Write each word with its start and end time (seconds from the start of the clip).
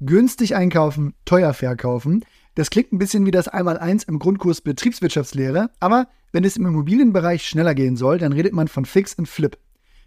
günstig 0.00 0.56
einkaufen, 0.56 1.14
teuer 1.24 1.52
verkaufen. 1.54 2.24
Das 2.54 2.70
klingt 2.70 2.92
ein 2.92 2.98
bisschen 2.98 3.26
wie 3.26 3.30
das 3.30 3.48
Einmaleins 3.48 4.04
im 4.04 4.18
Grundkurs 4.18 4.60
Betriebswirtschaftslehre, 4.60 5.70
aber 5.78 6.08
wenn 6.32 6.44
es 6.44 6.56
im 6.56 6.66
Immobilienbereich 6.66 7.46
schneller 7.46 7.74
gehen 7.74 7.96
soll, 7.96 8.18
dann 8.18 8.32
redet 8.32 8.52
man 8.52 8.68
von 8.68 8.84
Fix 8.84 9.18
and 9.18 9.28
Flip. 9.28 9.56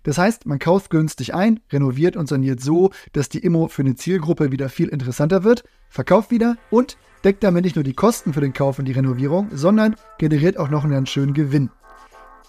Das 0.03 0.17
heißt, 0.17 0.45
man 0.45 0.59
kauft 0.59 0.89
günstig 0.89 1.33
ein, 1.33 1.61
renoviert 1.71 2.17
und 2.17 2.27
saniert 2.27 2.59
so, 2.59 2.91
dass 3.13 3.29
die 3.29 3.39
Immo 3.39 3.69
für 3.69 3.83
eine 3.83 3.95
Zielgruppe 3.95 4.51
wieder 4.51 4.67
viel 4.67 4.89
interessanter 4.89 5.43
wird, 5.43 5.63
verkauft 5.89 6.29
wieder 6.29 6.57
und 6.69 6.97
deckt 7.23 7.43
damit 7.43 7.63
nicht 7.63 7.75
nur 7.75 7.83
die 7.83 7.93
Kosten 7.93 8.33
für 8.33 8.41
den 8.41 8.53
Kauf 8.53 8.79
und 8.79 8.85
die 8.85 8.91
Renovierung, 8.91 9.47
sondern 9.53 9.95
generiert 10.17 10.57
auch 10.57 10.69
noch 10.69 10.83
einen 10.83 10.91
ganz 10.91 11.09
schönen 11.09 11.33
Gewinn. 11.33 11.69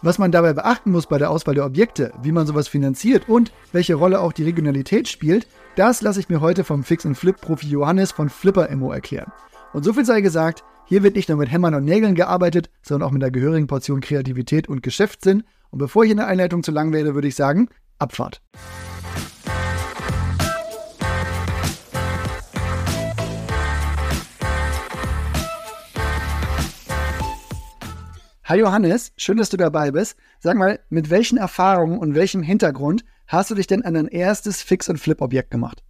Was 0.04 0.18
man 0.18 0.30
dabei 0.30 0.52
beachten 0.52 0.90
muss 0.90 1.06
bei 1.06 1.16
der 1.16 1.30
Auswahl 1.30 1.54
der 1.54 1.64
Objekte, 1.64 2.12
wie 2.20 2.30
man 2.30 2.46
sowas 2.46 2.68
finanziert 2.68 3.26
und 3.26 3.52
welche 3.72 3.94
Rolle 3.94 4.20
auch 4.20 4.34
die 4.34 4.44
Regionalität 4.44 5.08
spielt, 5.08 5.46
das 5.76 6.02
lasse 6.02 6.20
ich 6.20 6.28
mir 6.28 6.42
heute 6.42 6.62
vom 6.62 6.84
Fix 6.84 7.06
and 7.06 7.16
Flip 7.16 7.40
Profi 7.40 7.68
Johannes 7.68 8.12
von 8.12 8.28
Flipper 8.28 8.68
Immo 8.68 8.92
erklären. 8.92 9.32
Und 9.72 9.82
so 9.82 9.94
viel 9.94 10.04
sei 10.04 10.20
gesagt, 10.20 10.62
hier 10.84 11.02
wird 11.02 11.16
nicht 11.16 11.30
nur 11.30 11.38
mit 11.38 11.50
Hämmern 11.50 11.74
und 11.74 11.86
Nägeln 11.86 12.14
gearbeitet, 12.14 12.68
sondern 12.82 13.08
auch 13.08 13.12
mit 13.12 13.22
einer 13.22 13.30
gehörigen 13.30 13.66
Portion 13.66 14.02
Kreativität 14.02 14.68
und 14.68 14.82
Geschäftssinn. 14.82 15.42
Und 15.70 15.78
bevor 15.78 16.04
ich 16.04 16.10
in 16.10 16.18
der 16.18 16.26
Einleitung 16.26 16.62
zu 16.62 16.70
lang 16.70 16.92
werde, 16.92 17.14
würde 17.14 17.28
ich 17.28 17.34
sagen, 17.34 17.70
Abfahrt. 17.98 18.42
Hi 28.46 28.58
Johannes, 28.58 29.14
schön, 29.16 29.38
dass 29.38 29.48
du 29.48 29.56
dabei 29.56 29.90
bist. 29.90 30.18
Sag 30.38 30.58
mal, 30.58 30.78
mit 30.90 31.08
welchen 31.08 31.38
Erfahrungen 31.38 31.98
und 31.98 32.14
welchem 32.14 32.42
Hintergrund 32.42 33.02
hast 33.26 33.50
du 33.50 33.54
dich 33.54 33.66
denn 33.66 33.82
an 33.86 33.94
dein 33.94 34.06
erstes 34.06 34.60
Fix- 34.60 34.90
und 34.90 34.98
Flip-Objekt 34.98 35.50
gemacht? 35.50 35.82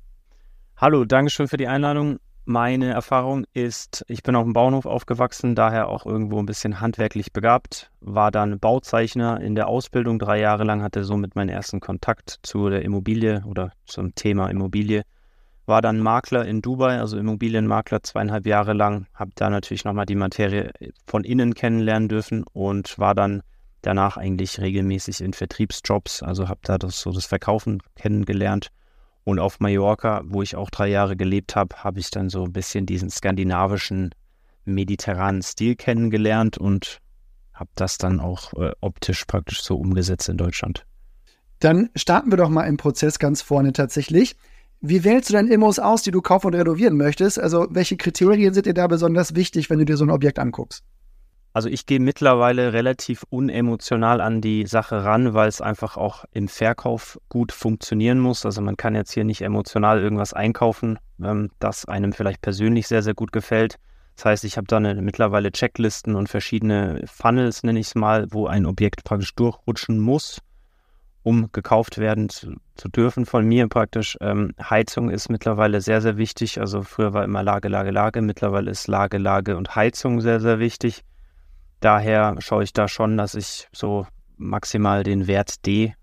Hallo, 0.77 1.05
danke 1.05 1.33
schön 1.33 1.49
für 1.49 1.57
die 1.57 1.67
Einladung. 1.67 2.21
Meine 2.45 2.93
Erfahrung 2.93 3.45
ist, 3.55 4.05
ich 4.07 4.23
bin 4.23 4.37
auf 4.37 4.45
dem 4.45 4.53
Bauernhof 4.53 4.87
aufgewachsen, 4.87 5.57
daher 5.57 5.89
auch 5.89 6.07
irgendwo 6.07 6.39
ein 6.39 6.47
bisschen 6.47 6.81
handwerklich 6.81 7.33
begabt, 7.33 7.91
war 7.99 8.31
dann 8.31 8.61
Bauzeichner 8.61 9.41
in 9.41 9.57
der 9.57 9.67
Ausbildung 9.67 10.21
drei 10.21 10.39
Jahre 10.39 10.63
lang, 10.63 10.81
hatte 10.81 11.03
somit 11.03 11.35
meinen 11.35 11.49
ersten 11.49 11.81
Kontakt 11.81 12.39
zu 12.45 12.69
der 12.69 12.83
Immobilie 12.83 13.43
oder 13.47 13.73
zum 13.85 14.15
Thema 14.15 14.47
Immobilie 14.49 15.03
war 15.67 15.83
dann 15.83 15.99
Makler 15.99 16.45
in 16.45 16.63
Dubai, 16.63 16.99
also 16.99 17.19
Immobilienmakler 17.19 18.03
zweieinhalb 18.03 18.47
Jahre 18.47 18.73
lang, 18.73 19.07
habe 19.15 19.33
da 19.35 19.51
natürlich 19.51 19.85
nochmal 19.85 20.07
die 20.07 20.15
Materie 20.15 20.71
von 21.07 21.25
innen 21.25 21.55
kennenlernen 21.55 22.09
dürfen 22.09 22.45
und 22.53 22.99
war 22.99 23.15
dann 23.15 23.43
danach 23.83 24.17
eigentlich 24.17 24.61
regelmäßig 24.61 25.21
in 25.21 25.33
Vertriebsjobs, 25.33 26.23
also 26.23 26.49
habe 26.49 26.61
da 26.63 26.79
das, 26.79 27.01
so 27.01 27.13
das 27.13 27.27
Verkaufen 27.27 27.83
kennengelernt. 27.97 28.69
Und 29.25 29.39
auf 29.39 29.59
Mallorca, 29.59 30.23
wo 30.27 30.43
ich 30.43 30.55
auch 30.55 30.71
drei 30.71 30.89
Jahre 30.89 31.17
gelebt 31.17 31.57
habe, 31.57 31.77
habe 31.83 31.99
ich 31.99 32.11
dann 32.11 32.29
so 32.29 32.45
ein 32.45 32.53
bisschen 32.53 32.85
diesen 32.85 33.09
skandinavischen, 33.09 34.15
mediterranen 34.67 35.43
Stil 35.43 35.77
kennengelernt 35.77 36.59
und 36.59 36.99
habe 37.55 37.71
das 37.75 37.97
dann 37.99 38.21
auch 38.21 38.53
äh, 38.55 38.73
optisch 38.81 39.25
praktisch 39.25 39.63
so 39.63 39.77
umgesetzt 39.77 40.29
in 40.29 40.37
Deutschland. 40.37 40.85
Dann 41.61 41.89
starten 41.95 42.31
wir 42.31 42.37
doch 42.37 42.49
mal 42.49 42.65
im 42.65 42.77
Prozess 42.77 43.19
ganz 43.19 43.41
vorne 43.41 43.73
tatsächlich. 43.73 44.37
Wie 44.87 45.03
wählst 45.03 45.31
du 45.31 45.33
deine 45.33 45.51
Immos 45.51 45.79
aus, 45.79 46.03
die 46.03 46.11
du 46.11 46.21
kaufen 46.21 46.49
und 46.49 46.55
renovieren 46.57 46.99
möchtest? 46.99 47.41
Also, 47.41 47.67
welche 47.71 47.97
Kriterien 47.97 48.53
sind 48.53 48.67
dir 48.67 48.75
da 48.75 48.87
besonders 48.87 49.35
wichtig, 49.35 49.71
wenn 49.71 49.79
du 49.79 49.87
dir 49.87 49.97
so 49.97 50.05
ein 50.05 50.11
Objekt 50.11 50.39
anguckst? 50.39 50.85
Also 51.55 51.71
ich 51.71 51.87
gehe 51.87 52.01
mittlerweile 52.01 52.75
relativ 52.75 53.25
unemotional 53.31 54.21
an 54.21 54.43
die 54.43 54.67
Sache 54.67 55.03
ran, 55.03 55.33
weil 55.33 55.49
es 55.49 55.63
einfach 55.63 55.97
auch 55.97 56.27
im 56.33 56.49
Verkauf 56.49 57.19
gut 57.31 57.51
funktionieren 57.51 58.19
muss. 58.19 58.45
Also 58.45 58.61
man 58.61 58.77
kann 58.77 58.95
jetzt 58.95 59.13
hier 59.13 59.25
nicht 59.25 59.41
emotional 59.41 60.03
irgendwas 60.03 60.35
einkaufen, 60.35 60.99
ähm, 61.23 61.51
das 61.61 61.87
einem 61.87 62.13
vielleicht 62.13 62.43
persönlich 62.43 62.87
sehr, 62.87 63.03
sehr 63.03 63.15
gut 63.15 63.33
gefällt. 63.33 63.77
Das 64.17 64.27
heißt, 64.27 64.45
ich 64.45 64.59
habe 64.59 64.67
da 64.67 64.81
mittlerweile 64.81 65.51
Checklisten 65.51 66.15
und 66.15 66.29
verschiedene 66.29 67.01
Funnels, 67.07 67.63
nenne 67.63 67.81
ich 67.81 67.87
es 67.87 67.95
mal, 67.95 68.27
wo 68.33 68.49
ein 68.49 68.67
Objekt 68.67 69.05
praktisch 69.05 69.35
durchrutschen 69.35 69.99
muss 69.99 70.43
um 71.25 71.51
gekauft 71.53 71.97
werden 71.99 72.29
zu, 72.29 72.55
zu 72.77 72.89
dürfen 72.89 73.25
von 73.25 73.47
mir 73.47 73.67
praktisch. 73.67 74.17
Ähm, 74.21 74.53
Heizung 74.63 75.09
ist 75.09 75.31
mittlerweile 75.31 75.81
sehr, 75.81 76.03
sehr 76.03 76.19
wichtig. 76.19 76.61
Also 76.61 76.83
früher 76.83 77.15
war 77.15 77.25
immer 77.25 77.43
Lage, 77.43 77.69
Lage, 77.69 77.91
Lage. 77.91 78.21
Mittlerweile 78.21 78.71
ist 78.71 78.87
Lage, 78.89 79.17
Lage 79.17 79.57
und 79.57 79.75
Heizung 79.75 80.21
sehr, 80.21 80.39
sehr 80.41 80.59
wichtig. 80.59 81.03
Daher 81.81 82.37
schaue 82.41 82.63
ich 82.63 82.75
da 82.75 82.89
schon, 82.89 83.17
dass 83.17 83.35
ich 83.35 83.69
so 83.73 84.07
maximal 84.37 85.03
den 85.03 85.27
Wert 85.27 85.65
D 85.65 85.95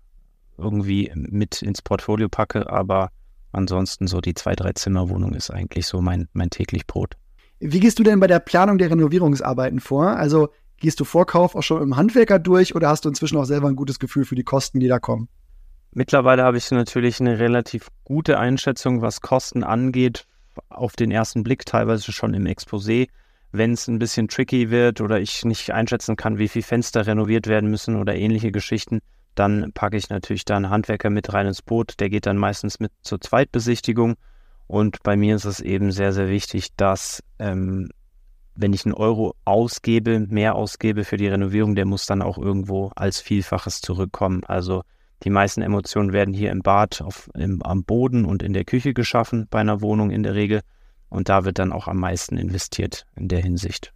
irgendwie 0.58 1.12
mit 1.14 1.62
ins 1.62 1.82
Portfolio 1.82 2.28
packe. 2.28 2.68
Aber 2.68 3.10
ansonsten 3.52 4.08
so 4.08 4.20
die 4.20 4.34
zwei, 4.34 4.56
drei 4.56 4.72
Zimmerwohnung 4.72 5.34
ist 5.34 5.50
eigentlich 5.50 5.86
so 5.86 6.00
mein, 6.00 6.28
mein 6.32 6.50
täglich 6.50 6.88
Brot. 6.88 7.14
Wie 7.60 7.78
gehst 7.78 8.00
du 8.00 8.02
denn 8.02 8.18
bei 8.18 8.26
der 8.26 8.40
Planung 8.40 8.76
der 8.76 8.90
Renovierungsarbeiten 8.90 9.78
vor? 9.78 10.08
Also 10.08 10.48
Gehst 10.82 10.98
du 10.98 11.04
Vorkauf 11.04 11.54
auch 11.54 11.62
schon 11.62 11.80
im 11.80 11.96
Handwerker 11.96 12.40
durch 12.40 12.74
oder 12.74 12.88
hast 12.88 13.04
du 13.04 13.08
inzwischen 13.08 13.38
auch 13.38 13.44
selber 13.44 13.68
ein 13.68 13.76
gutes 13.76 14.00
Gefühl 14.00 14.24
für 14.24 14.34
die 14.34 14.42
Kosten, 14.42 14.80
die 14.80 14.88
da 14.88 14.98
kommen? 14.98 15.28
Mittlerweile 15.92 16.42
habe 16.42 16.56
ich 16.56 16.68
natürlich 16.72 17.20
eine 17.20 17.38
relativ 17.38 17.86
gute 18.02 18.36
Einschätzung, 18.36 19.00
was 19.00 19.20
Kosten 19.20 19.62
angeht, 19.62 20.26
auf 20.68 20.96
den 20.96 21.12
ersten 21.12 21.44
Blick, 21.44 21.64
teilweise 21.66 22.10
schon 22.10 22.34
im 22.34 22.46
Exposé. 22.46 23.06
Wenn 23.52 23.74
es 23.74 23.86
ein 23.86 24.00
bisschen 24.00 24.26
tricky 24.26 24.70
wird 24.70 25.00
oder 25.00 25.20
ich 25.20 25.44
nicht 25.44 25.70
einschätzen 25.70 26.16
kann, 26.16 26.38
wie 26.38 26.48
viele 26.48 26.64
Fenster 26.64 27.06
renoviert 27.06 27.46
werden 27.46 27.70
müssen 27.70 27.94
oder 27.94 28.16
ähnliche 28.16 28.50
Geschichten, 28.50 29.02
dann 29.36 29.70
packe 29.74 29.96
ich 29.96 30.08
natürlich 30.08 30.44
da 30.44 30.56
einen 30.56 30.70
Handwerker 30.70 31.10
mit 31.10 31.32
rein 31.32 31.46
ins 31.46 31.62
Boot. 31.62 32.00
Der 32.00 32.10
geht 32.10 32.26
dann 32.26 32.38
meistens 32.38 32.80
mit 32.80 32.90
zur 33.02 33.20
Zweitbesichtigung. 33.20 34.16
Und 34.66 35.04
bei 35.04 35.16
mir 35.16 35.36
ist 35.36 35.44
es 35.44 35.60
eben 35.60 35.92
sehr, 35.92 36.12
sehr 36.12 36.28
wichtig, 36.28 36.74
dass 36.76 37.22
ähm, 37.38 37.88
wenn 38.54 38.72
ich 38.72 38.84
einen 38.84 38.94
Euro 38.94 39.34
ausgebe, 39.44 40.20
mehr 40.20 40.54
ausgebe 40.54 41.04
für 41.04 41.16
die 41.16 41.28
Renovierung, 41.28 41.74
der 41.74 41.86
muss 41.86 42.06
dann 42.06 42.22
auch 42.22 42.38
irgendwo 42.38 42.90
als 42.94 43.20
Vielfaches 43.20 43.80
zurückkommen. 43.80 44.44
Also 44.44 44.82
die 45.22 45.30
meisten 45.30 45.62
Emotionen 45.62 46.12
werden 46.12 46.34
hier 46.34 46.50
im 46.50 46.60
Bad, 46.60 47.00
auf, 47.02 47.30
im, 47.34 47.62
am 47.62 47.84
Boden 47.84 48.24
und 48.24 48.42
in 48.42 48.52
der 48.52 48.64
Küche 48.64 48.92
geschaffen, 48.92 49.46
bei 49.50 49.60
einer 49.60 49.80
Wohnung 49.80 50.10
in 50.10 50.22
der 50.22 50.34
Regel. 50.34 50.60
Und 51.08 51.28
da 51.28 51.44
wird 51.44 51.58
dann 51.58 51.72
auch 51.72 51.88
am 51.88 51.98
meisten 51.98 52.36
investiert 52.36 53.06
in 53.16 53.28
der 53.28 53.40
Hinsicht. 53.40 53.92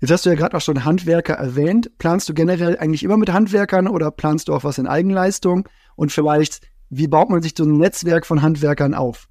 Jetzt 0.00 0.10
hast 0.10 0.26
du 0.26 0.30
ja 0.30 0.36
gerade 0.36 0.56
auch 0.56 0.60
schon 0.60 0.84
Handwerker 0.84 1.34
erwähnt. 1.34 1.90
Planst 1.98 2.28
du 2.28 2.34
generell 2.34 2.78
eigentlich 2.78 3.02
immer 3.02 3.16
mit 3.16 3.32
Handwerkern 3.32 3.88
oder 3.88 4.10
planst 4.10 4.48
du 4.48 4.54
auch 4.54 4.62
was 4.62 4.78
in 4.78 4.86
Eigenleistung? 4.86 5.68
Und 5.96 6.12
vielleicht, 6.12 6.60
wie 6.88 7.08
baut 7.08 7.30
man 7.30 7.42
sich 7.42 7.54
so 7.56 7.64
ein 7.64 7.78
Netzwerk 7.78 8.26
von 8.26 8.42
Handwerkern 8.42 8.94
auf? 8.94 9.27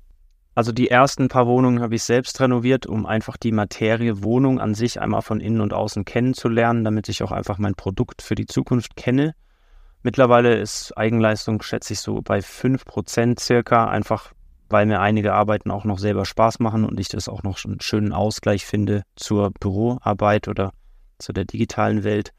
Also 0.57 0.72
die 0.72 0.90
ersten 0.90 1.28
paar 1.28 1.45
Wohnungen 1.45 1.81
habe 1.81 1.94
ich 1.94 2.01
selbst 2.01 2.41
renoviert, 2.41 2.88
um 2.88 3.06
einfach 3.06 3.38
die 3.38 3.51
Materie 3.51 4.23
Wohnung 4.23 4.59
an 4.59 4.73
sich 4.73 5.00
einmal 5.00 5.22
von 5.22 5.40
innen 5.40 5.62
und 5.62 5.72
außen 5.72 6.03
kennenzulernen, 6.03 6.84
damit 6.84 7.09
ich 7.09 7.22
auch 7.22 7.31
einfach 7.31 7.59
mein 7.59 7.75
Produkt 7.75 8.23
für 8.23 8.34
die 8.34 8.47
Zukunft 8.47 8.95
kenne. 8.95 9.35
Mittlerweile 10.01 10.56
ist 10.56 10.97
Eigenleistung, 10.97 11.62
schätze 11.62 11.94
ich, 11.94 12.00
so 12.00 12.23
bei 12.23 12.40
5% 12.40 13.40
circa, 13.40 13.88
einfach 13.88 14.34
weil 14.68 14.88
mir 14.88 15.00
einige 15.00 15.35
Arbeiten 15.35 15.69
auch 15.69 15.85
noch 15.85 16.00
selber 16.00 16.25
Spaß 16.25 16.57
machen 16.57 16.85
und 16.85 17.00
ich 17.00 17.09
das 17.09 17.29
auch 17.29 17.44
noch 17.44 17.63
einen 17.63 17.79
schönen 17.79 18.12
Ausgleich 18.12 18.66
finde 18.66 19.03
zur 19.16 19.51
Büroarbeit 19.51 20.47
oder 20.47 20.72
zu 21.19 21.34
der 21.34 21.45
digitalen 21.45 22.03
Welt. 22.03 22.34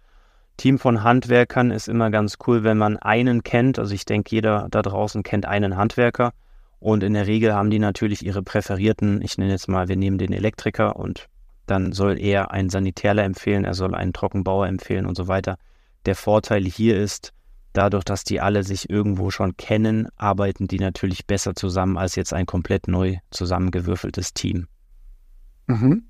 Team 0.57 0.81
von 0.81 1.05
Handwerkern 1.05 1.71
ist 1.71 1.87
immer 1.87 2.11
ganz 2.11 2.37
cool, 2.49 2.65
wenn 2.65 2.79
man 2.79 2.97
einen 2.97 3.45
kennt. 3.45 3.79
Also 3.79 3.95
ich 3.95 4.07
denke, 4.07 4.35
jeder 4.35 4.67
da 4.73 4.83
draußen 4.83 5.23
kennt 5.23 5.47
einen 5.47 5.77
Handwerker 5.77 6.33
und 6.81 7.03
in 7.03 7.15
der 7.15 7.27
Regel 7.27 7.55
haben 7.55 7.71
die 7.71 7.79
natürlich 7.79 8.25
ihre 8.25 8.43
präferierten, 8.43 9.21
ich 9.23 9.39
nenne 9.39 9.53
jetzt 9.53 9.69
mal, 9.69 9.89
wir 9.89 9.97
nehmen 9.97 10.19
den 10.19 10.33
Elektriker 10.33 10.97
und 10.97 11.29
dann 11.67 11.93
soll 11.93 12.19
er 12.19 12.51
einen 12.51 12.71
Sanitärler 12.71 13.25
empfehlen, 13.25 13.65
er 13.65 13.75
soll 13.75 13.95
einen 13.95 14.13
Trockenbauer 14.13 14.67
empfehlen 14.67 15.07
und 15.07 15.17
so 15.17 15.29
weiter. 15.29 15.59
Der 16.07 16.15
Vorteil 16.15 16.65
hier 16.65 16.99
ist, 16.99 17.33
dadurch, 17.73 18.05
dass 18.05 18.25
die 18.25 18.41
alle 18.41 18.65
sich 18.65 18.89
irgendwo 18.89 19.31
schon 19.31 19.57
kennen, 19.57 20.09
arbeiten 20.17 20.67
die 20.69 20.79
natürlich 20.79 21.27
besser 21.27 21.55
zusammen 21.55 21.99
als 21.99 22.17
jetzt 22.17 22.33
ein 22.33 22.47
komplett 22.47 22.89
neu 22.89 23.17
zusammengewürfeltes 23.31 24.33
Team. 24.35 24.67
Mhm. 25.67 26.05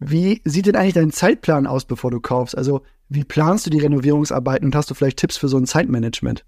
Wie 0.00 0.40
sieht 0.44 0.66
denn 0.66 0.76
eigentlich 0.76 0.94
dein 0.94 1.10
Zeitplan 1.10 1.66
aus, 1.66 1.84
bevor 1.84 2.10
du 2.10 2.20
kaufst? 2.20 2.56
Also, 2.56 2.82
wie 3.08 3.24
planst 3.24 3.66
du 3.66 3.70
die 3.70 3.80
Renovierungsarbeiten 3.80 4.66
und 4.66 4.74
hast 4.74 4.90
du 4.90 4.94
vielleicht 4.94 5.18
Tipps 5.18 5.36
für 5.36 5.48
so 5.48 5.56
ein 5.56 5.66
Zeitmanagement? 5.66 6.44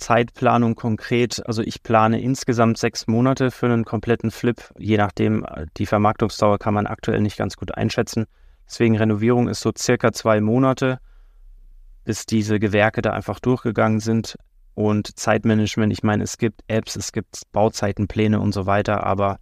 Zeitplanung 0.00 0.74
konkret, 0.74 1.46
also 1.46 1.62
ich 1.62 1.82
plane 1.82 2.20
insgesamt 2.20 2.78
sechs 2.78 3.06
Monate 3.06 3.50
für 3.50 3.66
einen 3.66 3.84
kompletten 3.84 4.30
Flip. 4.30 4.60
Je 4.78 4.96
nachdem, 4.96 5.44
äh, 5.44 5.66
die 5.76 5.86
Vermarktungsdauer 5.86 6.58
kann 6.58 6.74
man 6.74 6.86
aktuell 6.86 7.20
nicht 7.20 7.36
ganz 7.36 7.56
gut 7.56 7.74
einschätzen. 7.74 8.26
Deswegen 8.66 8.96
Renovierung 8.96 9.48
ist 9.48 9.60
so 9.60 9.72
circa 9.76 10.12
zwei 10.12 10.40
Monate, 10.40 10.98
bis 12.04 12.26
diese 12.26 12.58
Gewerke 12.58 13.02
da 13.02 13.12
einfach 13.12 13.40
durchgegangen 13.40 14.00
sind. 14.00 14.36
Und 14.74 15.18
Zeitmanagement, 15.18 15.92
ich 15.92 16.02
meine, 16.02 16.24
es 16.24 16.38
gibt 16.38 16.62
Apps, 16.68 16.96
es 16.96 17.12
gibt 17.12 17.42
Bauzeitenpläne 17.52 18.40
und 18.40 18.52
so 18.52 18.66
weiter, 18.66 19.04
aber 19.04 19.38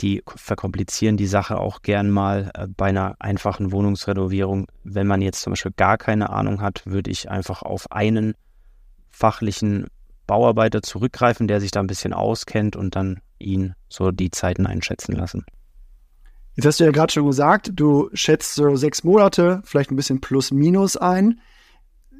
die 0.00 0.22
verkomplizieren 0.26 1.16
die 1.16 1.26
Sache 1.26 1.58
auch 1.58 1.82
gern 1.82 2.10
mal 2.10 2.50
äh, 2.54 2.66
bei 2.66 2.86
einer 2.86 3.14
einfachen 3.20 3.70
Wohnungsrenovierung. 3.70 4.66
Wenn 4.82 5.06
man 5.06 5.22
jetzt 5.22 5.42
zum 5.42 5.52
Beispiel 5.52 5.72
gar 5.76 5.98
keine 5.98 6.30
Ahnung 6.30 6.60
hat, 6.60 6.82
würde 6.84 7.10
ich 7.10 7.30
einfach 7.30 7.62
auf 7.62 7.92
einen 7.92 8.34
fachlichen 9.14 9.86
Bauarbeiter 10.26 10.82
zurückgreifen, 10.82 11.46
der 11.46 11.60
sich 11.60 11.70
da 11.70 11.80
ein 11.80 11.86
bisschen 11.86 12.12
auskennt 12.12 12.76
und 12.76 12.96
dann 12.96 13.20
ihn 13.38 13.74
so 13.88 14.10
die 14.10 14.30
Zeiten 14.30 14.66
einschätzen 14.66 15.12
lassen. 15.12 15.44
Jetzt 16.56 16.66
hast 16.66 16.80
du 16.80 16.84
ja 16.84 16.90
gerade 16.90 17.12
schon 17.12 17.26
gesagt, 17.26 17.72
du 17.74 18.10
schätzt 18.12 18.54
so 18.54 18.76
sechs 18.76 19.04
Monate, 19.04 19.60
vielleicht 19.64 19.90
ein 19.90 19.96
bisschen 19.96 20.20
plus 20.20 20.50
minus 20.50 20.96
ein. 20.96 21.40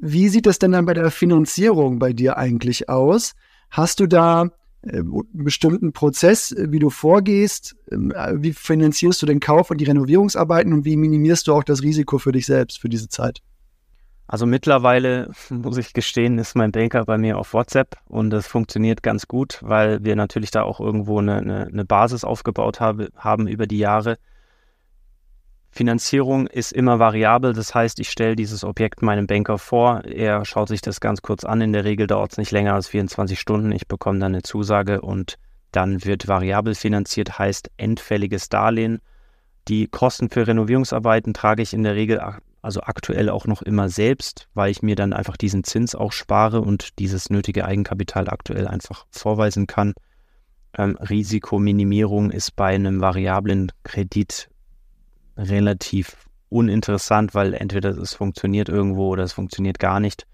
Wie 0.01 0.29
sieht 0.29 0.47
das 0.47 0.59
denn 0.59 0.73
dann 0.73 0.87
bei 0.87 0.95
der 0.95 1.11
Finanzierung 1.11 1.99
bei 1.99 2.13
dir 2.13 2.37
eigentlich 2.37 2.89
aus? 2.89 3.35
Hast 3.71 4.01
du 4.01 4.07
da 4.07 4.51
äh, 4.83 4.99
einen 4.99 5.25
bestimmten 5.33 5.93
Prozess, 5.93 6.53
äh, 6.53 6.71
wie 6.71 6.81
du 6.81 6.91
vorgehst? 6.91 7.77
Ähm, 7.91 8.13
äh, 8.13 8.43
wie 8.43 8.53
finanzierst 8.53 9.23
du 9.23 9.27
den 9.27 9.41
Kauf 9.41 9.71
und 9.71 9.81
die 9.81 9.85
Renovierungsarbeiten 9.85 10.73
und 10.73 10.85
wie 10.85 10.97
minimierst 10.97 11.47
du 11.47 11.55
auch 11.55 11.65
das 11.65 11.83
Risiko 11.83 12.19
für 12.19 12.33
dich 12.33 12.47
selbst 12.47 12.81
für 12.81 12.89
diese 12.89 13.09
Zeit? 13.09 13.41
Also 14.27 14.47
mittlerweile, 14.47 15.31
muss 15.51 15.77
ich 15.77 15.93
gestehen, 15.93 16.39
ist 16.39 16.57
mein 16.57 16.73
Banker 16.73 17.05
bei 17.05 17.19
mir 17.19 17.39
auf 17.39 17.53
WhatsApp 17.53 17.97
und 18.09 18.31
das 18.31 18.47
funktioniert 18.47 19.03
ganz 19.03 19.29
gut, 19.29 19.59
weil 19.63 20.03
wir 20.05 20.17
natürlich 20.17 20.51
da 20.51 20.63
auch 20.63 20.81
irgendwo 20.81 21.19
eine, 21.19 21.37
eine, 21.37 21.67
eine 21.67 21.85
Basis 21.85 22.25
aufgebaut 22.25 22.81
habe, 22.81 23.11
haben 23.17 23.47
über 23.47 23.67
die 23.67 23.79
Jahre. 23.79 24.19
Finanzierung 25.71 26.47
ist 26.47 26.73
immer 26.73 27.01
variabel, 27.01 27.53
das 27.53 27.75
heißt, 27.75 27.99
ich 27.99 28.09
stelle 28.09 28.37
dieses 28.37 28.63
Objekt 28.63 29.03
meinem 29.03 29.27
Banker 29.27 29.59
vor, 29.59 30.05
er 30.05 30.45
schaut 30.45 30.69
sich 30.69 30.81
das 30.81 31.01
ganz 31.01 31.21
kurz 31.21 31.45
an, 31.45 31.61
in 31.61 31.73
der 31.73 31.85
Regel 31.85 32.07
dauert 32.07 32.31
es 32.31 32.39
nicht 32.39 32.53
länger 32.53 32.75
als 32.75 32.87
24 32.87 33.41
Stunden, 33.41 33.73
ich 33.73 33.89
bekomme 33.89 34.21
dann 34.21 34.35
eine 34.35 34.43
Zusage 34.43 35.01
und 35.01 35.37
dann 35.73 36.05
wird 36.05 36.29
variabel 36.29 36.77
finanziert, 36.77 37.41
heißt 37.41 37.73
endfälliges 37.77 38.49
Darlehen. 38.49 39.01
Die 39.67 39.89
Kosten 39.89 40.31
für 40.31 40.47
Renovierungsarbeiten 40.47 41.35
trage 41.35 41.63
ich 41.63 41.75
in 41.75 41.83
der 41.83 41.97
Regel 41.97 42.21
also 42.65 42.81
aktuell 42.83 43.29
auch 43.29 43.47
noch 43.47 43.63
immer 43.63 43.89
selbst, 43.89 44.49
weil 44.55 44.71
ich 44.71 44.83
mir 44.83 44.97
dann 44.97 45.13
einfach 45.13 45.37
diesen 45.37 45.65
Zins 45.65 45.95
auch 45.95 46.13
spare 46.13 46.61
und 46.61 46.99
dieses 46.99 47.31
nötige 47.31 47.65
Eigenkapital 47.65 48.29
aktuell 48.29 48.67
einfach 48.67 49.07
vorweisen 49.11 49.67
kann. 49.67 49.95
Ähm, 50.77 50.97
Risikominimierung 50.97 52.31
ist 52.31 52.57
bei 52.57 52.75
einem 52.75 53.01
variablen 53.01 53.71
Kredit 53.85 54.49
relativ 55.37 56.17
uninteressant, 56.49 57.35
weil 57.35 57.55
entweder 57.55 57.91
es 57.91 58.15
funktioniert 58.15 58.69
irgendwo 58.69 59.09
oder 59.09 59.25
es 59.25 59.33
funktioniert 59.33 59.79
gar 59.79 60.01
nicht. 60.01 60.27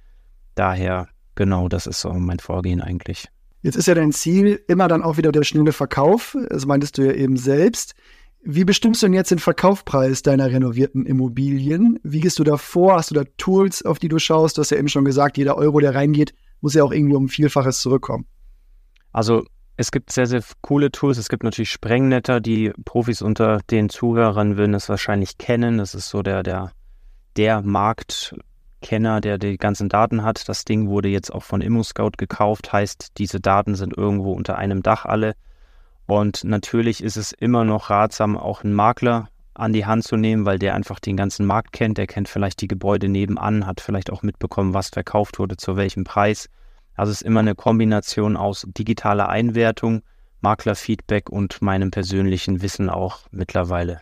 Daher, 0.54 1.08
genau, 1.34 1.68
das 1.68 1.86
ist 1.86 2.00
so 2.00 2.12
mein 2.12 2.38
Vorgehen 2.38 2.80
eigentlich. 2.80 3.28
Jetzt 3.62 3.76
ist 3.76 3.88
ja 3.88 3.94
dein 3.94 4.12
Ziel 4.12 4.62
immer 4.68 4.88
dann 4.88 5.02
auch 5.02 5.16
wieder 5.18 5.32
der 5.32 5.42
schnelle 5.42 5.72
Verkauf. 5.72 6.36
Das 6.48 6.64
meintest 6.64 6.96
du 6.96 7.02
ja 7.02 7.12
eben 7.12 7.36
selbst. 7.36 7.94
Wie 8.42 8.64
bestimmst 8.64 9.02
du 9.02 9.06
denn 9.06 9.14
jetzt 9.14 9.30
den 9.30 9.38
Verkaufpreis 9.38 10.22
deiner 10.22 10.50
renovierten 10.50 11.04
Immobilien? 11.04 11.98
Wie 12.02 12.20
gehst 12.20 12.38
du 12.38 12.44
da 12.44 12.56
vor? 12.56 12.94
Hast 12.94 13.10
du 13.10 13.14
da 13.14 13.24
Tools, 13.36 13.84
auf 13.84 13.98
die 13.98 14.08
du 14.08 14.18
schaust? 14.18 14.56
Du 14.56 14.62
hast 14.62 14.70
ja 14.70 14.78
eben 14.78 14.88
schon 14.88 15.04
gesagt, 15.04 15.36
jeder 15.36 15.56
Euro, 15.56 15.78
der 15.80 15.94
reingeht, 15.94 16.32
muss 16.62 16.74
ja 16.74 16.82
auch 16.82 16.92
irgendwie 16.92 17.16
um 17.16 17.28
Vielfaches 17.28 17.80
zurückkommen. 17.80 18.26
Also 19.12 19.44
es 19.76 19.90
gibt 19.90 20.10
sehr, 20.10 20.26
sehr 20.26 20.42
coole 20.62 20.90
Tools. 20.90 21.18
Es 21.18 21.28
gibt 21.28 21.42
natürlich 21.42 21.70
Sprengnetter, 21.70 22.40
die 22.40 22.72
Profis 22.84 23.20
unter 23.20 23.60
den 23.70 23.90
Zuhörern 23.90 24.56
würden 24.56 24.74
es 24.74 24.88
wahrscheinlich 24.88 25.36
kennen. 25.36 25.76
Das 25.76 25.94
ist 25.94 26.08
so 26.08 26.22
der, 26.22 26.42
der, 26.42 26.72
der 27.36 27.60
Marktkenner, 27.60 29.20
der 29.20 29.36
die 29.36 29.58
ganzen 29.58 29.90
Daten 29.90 30.22
hat. 30.22 30.48
Das 30.48 30.64
Ding 30.64 30.88
wurde 30.88 31.08
jetzt 31.08 31.30
auch 31.30 31.42
von 31.42 31.60
ImmoScout 31.60 32.12
gekauft, 32.16 32.72
heißt, 32.72 33.18
diese 33.18 33.38
Daten 33.38 33.74
sind 33.74 33.96
irgendwo 33.96 34.32
unter 34.32 34.56
einem 34.56 34.82
Dach 34.82 35.04
alle. 35.04 35.34
Und 36.10 36.42
natürlich 36.42 37.04
ist 37.04 37.16
es 37.16 37.30
immer 37.30 37.64
noch 37.64 37.88
ratsam, 37.88 38.36
auch 38.36 38.64
einen 38.64 38.74
Makler 38.74 39.28
an 39.54 39.72
die 39.72 39.86
Hand 39.86 40.02
zu 40.02 40.16
nehmen, 40.16 40.44
weil 40.44 40.58
der 40.58 40.74
einfach 40.74 40.98
den 40.98 41.16
ganzen 41.16 41.46
Markt 41.46 41.72
kennt. 41.72 41.98
Der 41.98 42.08
kennt 42.08 42.28
vielleicht 42.28 42.60
die 42.62 42.66
Gebäude 42.66 43.08
nebenan, 43.08 43.64
hat 43.64 43.80
vielleicht 43.80 44.10
auch 44.10 44.24
mitbekommen, 44.24 44.74
was 44.74 44.88
verkauft 44.88 45.38
wurde, 45.38 45.56
zu 45.56 45.76
welchem 45.76 46.02
Preis. 46.02 46.48
Also 46.96 47.12
es 47.12 47.20
ist 47.20 47.26
immer 47.26 47.38
eine 47.38 47.54
Kombination 47.54 48.36
aus 48.36 48.66
digitaler 48.76 49.28
Einwertung, 49.28 50.02
Maklerfeedback 50.40 51.30
und 51.30 51.62
meinem 51.62 51.92
persönlichen 51.92 52.60
Wissen 52.60 52.90
auch 52.90 53.20
mittlerweile. 53.30 54.00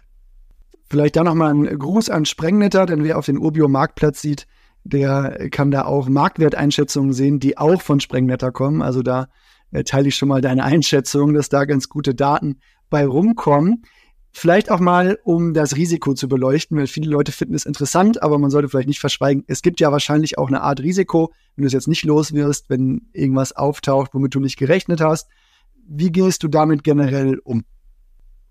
Vielleicht 0.89 1.17
da 1.17 1.25
nochmal 1.25 1.53
ein 1.53 1.79
Gruß 1.79 2.09
an 2.09 2.25
Sprengnetter, 2.25 2.87
denn 2.87 3.05
wer 3.05 3.19
auf 3.19 3.27
den 3.27 3.37
Urbio-Marktplatz 3.37 4.23
sieht, 4.23 4.47
der 4.83 5.51
kann 5.51 5.71
da 5.71 5.85
auch 5.85 6.09
Marktwerteinschätzungen 6.09 7.13
sehen, 7.13 7.39
die 7.39 7.59
auch 7.59 7.83
von 7.83 8.01
Sprengnetter 8.01 8.51
kommen. 8.51 8.81
Also 8.81 9.03
da 9.03 9.27
äh, 9.71 9.85
teile 9.85 10.09
ich 10.09 10.17
schon 10.17 10.29
mal 10.29 10.41
deine 10.41 10.65
Einschätzung, 10.65 11.35
dass 11.35 11.49
da 11.49 11.65
ganz 11.65 11.89
gute 11.89 12.15
Daten 12.15 12.59
bei 12.91 13.07
rumkommen. 13.07 13.85
Vielleicht 14.31 14.71
auch 14.71 14.79
mal, 14.79 15.19
um 15.25 15.55
das 15.55 15.75
Risiko 15.75 16.15
zu 16.15 16.29
beleuchten, 16.29 16.77
weil 16.79 16.87
viele 16.87 17.11
Leute 17.11 17.33
finden 17.33 17.55
es 17.55 17.67
interessant, 17.67 18.23
aber 18.23 18.39
man 18.39 18.51
sollte 18.51 18.69
vielleicht 18.69 18.89
nicht 18.89 19.01
verschweigen, 19.01 19.43
es 19.47 19.63
gibt 19.63 19.81
ja 19.81 19.91
wahrscheinlich 19.91 20.39
auch 20.39 20.49
eine 20.49 20.61
Art 20.61 20.81
Risiko, 20.81 21.33
wenn 21.57 21.63
du 21.63 21.67
es 21.67 21.73
jetzt 21.73 21.89
nicht 21.89 22.05
los 22.05 22.33
wirst, 22.33 22.71
wenn 22.71 23.09
irgendwas 23.13 23.53
auftaucht, 23.53 24.15
womit 24.15 24.35
du 24.35 24.41
nicht 24.41 24.57
gerechnet 24.57 25.01
hast. 25.01 25.29
Wie 25.89 26.13
gehst 26.13 26.43
du 26.43 26.49
damit 26.49 26.85
generell 26.85 27.39
um? 27.39 27.65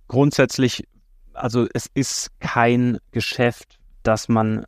Grundsätzlich, 0.08 0.88
also 1.34 1.68
es 1.74 1.88
ist 1.94 2.32
kein 2.40 2.98
Geschäft, 3.12 3.80
das 4.04 4.28
man 4.28 4.66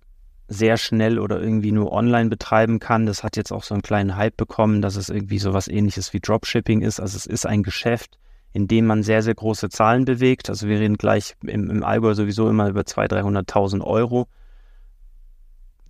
sehr 0.50 0.78
schnell 0.78 1.20
oder 1.20 1.40
irgendwie 1.40 1.72
nur 1.72 1.92
online 1.92 2.30
betreiben 2.30 2.80
kann. 2.80 3.06
Das 3.06 3.24
hat 3.24 3.38
jetzt 3.38 3.52
auch 3.52 3.64
so 3.64 3.76
einen 3.76 3.84
kleinen 3.84 4.16
Hype 4.16 4.36
bekommen, 4.36 4.82
dass 4.82 4.96
es 4.96 5.10
irgendwie 5.10 5.38
so 5.38 5.54
was 5.54 5.68
ähnliches 5.68 6.12
wie 6.12 6.20
Dropshipping 6.20 6.82
ist. 6.82 7.00
Also 7.00 7.18
es 7.18 7.28
ist 7.28 7.46
ein 7.46 7.62
Geschäft, 7.62 8.18
in 8.52 8.68
dem 8.68 8.88
man 8.88 9.04
sehr, 9.04 9.22
sehr 9.22 9.36
große 9.36 9.70
Zahlen 9.70 10.06
bewegt. 10.06 10.50
Also 10.50 10.68
wir 10.68 10.80
reden 10.80 10.98
gleich 10.98 11.36
im, 11.44 11.70
im 11.70 11.84
Allgäu 11.84 12.16
sowieso 12.16 12.50
immer 12.50 12.68
über 12.68 12.82
200.000, 12.82 13.46
300.000 13.46 13.82
Euro. 13.84 14.28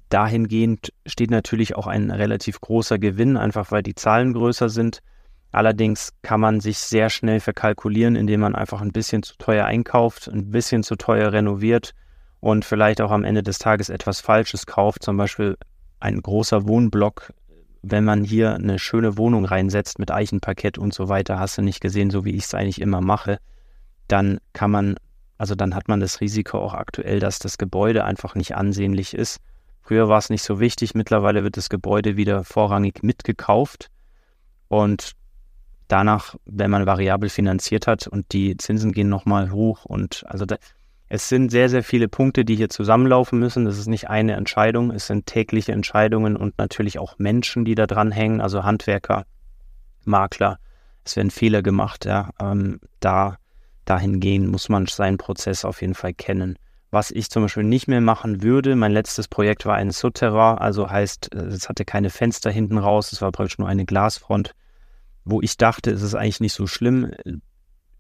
Dahingehend 0.10 0.92
steht 1.06 1.32
natürlich 1.32 1.76
auch 1.76 1.88
ein 1.88 2.12
relativ 2.12 2.60
großer 2.60 3.00
Gewinn, 3.00 3.38
einfach 3.38 3.72
weil 3.72 3.84
die 3.84 3.96
Zahlen 3.96 4.34
größer 4.34 4.68
sind. 4.68 5.00
Allerdings 5.52 6.12
kann 6.22 6.42
man 6.42 6.60
sich 6.60 6.80
sehr 6.80 7.10
schnell 7.10 7.40
verkalkulieren, 7.40 8.18
indem 8.18 8.42
man 8.42 8.56
einfach 8.56 8.82
ein 8.82 8.92
bisschen 8.92 9.24
zu 9.24 9.36
teuer 9.38 9.66
einkauft, 9.66 10.28
ein 10.28 10.52
bisschen 10.52 10.84
zu 10.84 10.96
teuer 10.98 11.32
renoviert 11.32 11.94
und 12.40 12.66
vielleicht 12.66 13.02
auch 13.02 13.12
am 13.12 13.24
Ende 13.24 13.44
des 13.44 13.60
Tages 13.60 13.90
etwas 13.90 14.22
Falsches 14.22 14.66
kauft, 14.66 15.04
zum 15.04 15.18
Beispiel 15.18 15.58
ein 16.00 16.22
großer 16.22 16.68
Wohnblock, 16.68 17.34
wenn 17.82 18.04
man 18.04 18.24
hier 18.24 18.56
eine 18.56 18.80
schöne 18.80 19.18
Wohnung 19.18 19.46
reinsetzt 19.46 20.00
mit 20.00 20.12
Eichenparkett 20.12 20.78
und 20.78 20.94
so 20.94 21.10
weiter, 21.10 21.40
hast 21.40 21.58
du 21.58 21.62
nicht 21.62 21.82
gesehen, 21.82 22.10
so 22.10 22.26
wie 22.26 22.36
ich 22.36 22.46
es 22.46 22.54
eigentlich 22.54 22.82
immer 22.82 23.02
mache, 23.02 23.40
dann 24.08 24.40
kann 24.54 24.72
man, 24.72 24.96
also 25.38 25.56
dann 25.56 25.76
hat 25.76 25.88
man 25.88 26.00
das 26.00 26.22
Risiko 26.22 26.60
auch 26.60 26.74
aktuell, 26.74 27.20
dass 27.20 27.40
das 27.40 27.58
Gebäude 27.58 28.04
einfach 28.04 28.36
nicht 28.36 28.56
ansehnlich 28.56 29.14
ist. 29.14 29.40
Früher 29.82 30.10
war 30.10 30.20
es 30.20 30.30
nicht 30.30 30.44
so 30.44 30.60
wichtig, 30.60 30.94
mittlerweile 30.94 31.44
wird 31.44 31.58
das 31.58 31.70
Gebäude 31.70 32.18
wieder 32.18 32.44
vorrangig 32.44 33.02
mitgekauft 33.02 33.90
und 34.68 35.14
danach, 35.88 36.36
wenn 36.46 36.70
man 36.70 36.86
variabel 36.86 37.30
finanziert 37.30 37.88
hat 37.88 38.08
und 38.08 38.32
die 38.34 38.56
Zinsen 38.58 38.92
gehen 38.92 39.10
nochmal 39.10 39.52
hoch 39.52 39.86
und 39.86 40.24
also 40.28 40.46
da, 40.46 40.58
es 41.10 41.28
sind 41.28 41.50
sehr, 41.50 41.70
sehr 41.70 41.84
viele 41.84 42.08
Punkte, 42.08 42.46
die 42.46 42.56
hier 42.56 42.70
zusammenlaufen 42.70 43.40
müssen. 43.40 43.66
Das 43.66 43.80
ist 43.80 43.88
nicht 43.88 44.10
eine 44.10 44.34
Entscheidung, 44.34 44.92
es 44.92 45.08
sind 45.08 45.26
tägliche 45.26 45.72
Entscheidungen 45.72 46.38
und 46.38 46.58
natürlich 46.60 47.00
auch 47.00 47.18
Menschen, 47.18 47.66
die 47.66 47.74
da 47.74 47.88
dran 47.88 48.12
hängen, 48.12 48.42
also 48.42 48.64
Handwerker, 48.64 49.26
Makler. 50.06 50.60
Es 51.04 51.16
werden 51.16 51.32
Fehler 51.32 51.64
gemacht, 51.64 52.06
ja. 52.06 52.30
Ähm, 52.40 52.80
da 53.00 53.38
dahingehend 53.86 54.50
muss 54.50 54.70
man 54.70 54.86
seinen 54.86 55.18
Prozess 55.18 55.66
auf 55.66 55.82
jeden 55.82 55.96
Fall 55.96 56.14
kennen. 56.14 56.60
Was 56.92 57.10
ich 57.10 57.32
zum 57.32 57.44
Beispiel 57.44 57.64
nicht 57.64 57.88
mehr 57.88 58.02
machen 58.02 58.44
würde, 58.44 58.76
mein 58.76 58.92
letztes 58.92 59.28
Projekt 59.28 59.66
war 59.66 59.76
ein 59.76 59.90
Souterrain, 59.90 60.60
also 60.60 60.92
heißt, 60.92 61.34
äh, 61.34 61.40
es 61.40 61.70
hatte 61.70 61.86
keine 61.86 62.12
Fenster 62.12 62.52
hinten 62.52 62.78
raus, 62.78 63.12
es 63.12 63.22
war 63.22 63.32
praktisch 63.32 63.58
nur 63.58 63.68
eine 63.68 63.86
Glasfront, 63.86 64.54
wo 65.26 65.42
ich 65.42 65.58
dachte, 65.58 65.90
es 65.90 66.04
ist 66.04 66.14
eigentlich 66.14 66.40
nicht 66.40 66.54
so 66.54 66.68
schlimm. 66.68 67.12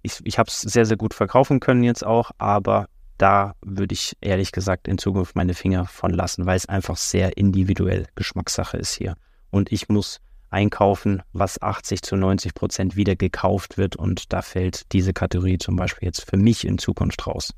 Ich, 0.03 0.19
ich 0.23 0.37
habe 0.37 0.47
es 0.47 0.61
sehr, 0.61 0.85
sehr 0.85 0.97
gut 0.97 1.15
verkaufen 1.15 1.59
können 1.59 1.83
jetzt 1.83 2.05
auch, 2.05 2.31
aber 2.37 2.87
da 3.19 3.53
würde 3.61 3.93
ich 3.93 4.17
ehrlich 4.21 4.51
gesagt 4.51 4.87
in 4.87 4.97
Zukunft 4.97 5.35
meine 5.35 5.53
Finger 5.53 5.85
von 5.85 6.11
lassen, 6.11 6.45
weil 6.45 6.57
es 6.57 6.67
einfach 6.67 6.97
sehr 6.97 7.37
individuell 7.37 8.07
Geschmackssache 8.15 8.77
ist 8.77 8.93
hier. 8.93 9.15
Und 9.51 9.71
ich 9.71 9.89
muss 9.89 10.21
einkaufen, 10.49 11.21
was 11.33 11.61
80 11.61 12.01
zu 12.01 12.15
90 12.15 12.53
Prozent 12.53 12.95
wieder 12.95 13.15
gekauft 13.15 13.77
wird. 13.77 13.95
Und 13.95 14.33
da 14.33 14.41
fällt 14.41 14.91
diese 14.93 15.13
Kategorie 15.13 15.57
zum 15.57 15.75
Beispiel 15.75 16.07
jetzt 16.07 16.27
für 16.29 16.37
mich 16.37 16.65
in 16.65 16.77
Zukunft 16.77 17.27
raus. 17.27 17.53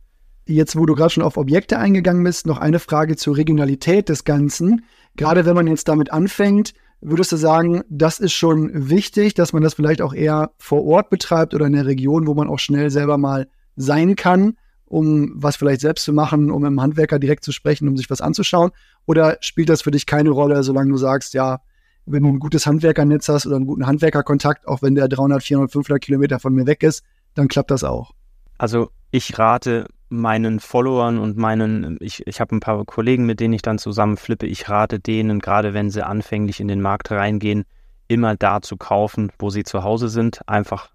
Jetzt, 0.48 0.76
wo 0.76 0.86
du 0.86 0.96
gerade 0.96 1.12
schon 1.12 1.24
auf 1.24 1.38
Objekte 1.38 1.78
eingegangen 1.78 2.24
bist, 2.24 2.48
noch 2.48 2.58
eine 2.58 2.80
Frage 2.80 3.16
zur 3.16 3.38
Regionalität 3.38 4.10
des 4.10 4.24
Ganzen. 4.24 4.84
Gerade 5.16 5.46
wenn 5.46 5.56
man 5.56 5.68
jetzt 5.68 5.88
damit 5.88 6.12
anfängt, 6.12 6.74
würdest 7.02 7.32
du 7.32 7.38
sagen, 7.38 7.84
das 7.90 8.20
ist 8.20 8.34
schon 8.34 8.90
wichtig, 8.90 9.36
dass 9.36 9.54
man 9.54 9.62
das 9.62 9.76
vielleicht 9.76 10.02
auch 10.02 10.14
eher 10.14 10.52
vor 10.58 10.84
Ort 10.86 11.10
betreibt 11.10 11.54
oder 11.54 11.68
in 11.68 11.74
der 11.74 11.86
Region, 11.86 12.28
wo 12.28 12.34
man 12.34 12.50
auch 12.50 12.60
schnell 12.60 12.90
selber 12.90 13.18
mal 13.18 13.48
sein 13.76 14.16
kann? 14.16 14.56
Um 14.92 15.32
was 15.36 15.56
vielleicht 15.56 15.80
selbst 15.80 16.04
zu 16.04 16.12
machen, 16.12 16.52
um 16.52 16.64
dem 16.64 16.82
Handwerker 16.82 17.18
direkt 17.18 17.46
zu 17.46 17.54
sprechen, 17.54 17.88
um 17.88 17.96
sich 17.96 18.10
was 18.10 18.20
anzuschauen? 18.20 18.72
Oder 19.06 19.38
spielt 19.40 19.70
das 19.70 19.82
für 19.82 19.92
dich 19.92 20.06
keine 20.06 20.32
Rolle, 20.32 20.64
solange 20.64 20.92
du 20.92 20.98
sagst, 20.98 21.34
ja, 21.34 21.62
wenn 22.06 22.24
du 22.24 22.30
ein 22.30 22.40
gutes 22.40 22.68
Handwerkernetz 22.68 23.30
hast 23.30 23.46
oder 23.46 23.56
einen 23.56 23.68
guten 23.68 23.88
Handwerkerkontakt, 23.88 24.68
auch 24.68 24.82
wenn 24.82 24.96
der 24.96 25.08
300, 25.08 25.42
400, 25.44 25.72
500 25.72 26.04
Kilometer 26.04 26.40
von 26.40 26.54
mir 26.54 26.68
weg 26.68 26.84
ist, 26.84 27.04
dann 27.36 27.48
klappt 27.48 27.72
das 27.72 27.86
auch. 27.86 28.12
Also 28.58 28.90
ich 29.12 29.40
rate 29.40 29.88
meinen 30.10 30.60
Followern 30.60 31.20
und 31.20 31.38
meinen, 31.38 31.98
ich, 32.02 32.28
ich 32.28 32.42
habe 32.42 32.54
ein 32.54 32.60
paar 32.60 32.84
Kollegen, 32.84 33.26
mit 33.26 33.40
denen 33.40 33.54
ich 33.54 33.62
dann 33.62 33.78
zusammen 33.78 34.18
flippe, 34.18 34.46
ich 34.46 34.68
rate 34.68 35.00
denen, 35.00 35.40
gerade 35.40 35.74
wenn 35.74 35.90
sie 35.90 36.06
anfänglich 36.06 36.60
in 36.60 36.68
den 36.68 36.82
Markt 36.82 37.12
reingehen, 37.12 37.64
immer 38.10 38.36
da 38.36 38.62
zu 38.62 38.76
kaufen, 38.76 39.32
wo 39.40 39.50
sie 39.52 39.64
zu 39.64 39.84
Hause 39.84 40.10
sind, 40.10 40.42
einfach 40.50 40.90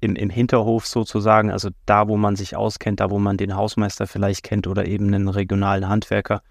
im, 0.00 0.16
im 0.16 0.30
Hinterhof 0.30 0.86
sozusagen, 0.86 1.50
also 1.50 1.70
da, 1.86 2.08
wo 2.08 2.16
man 2.16 2.36
sich 2.36 2.56
auskennt, 2.56 3.00
da, 3.00 3.10
wo 3.10 3.18
man 3.18 3.36
den 3.36 3.54
Hausmeister 3.54 4.06
vielleicht 4.06 4.42
kennt 4.42 4.66
oder 4.66 4.86
eben 4.86 5.06
einen 5.06 5.28
regionalen 5.28 5.88
Handwerker. 5.88 6.42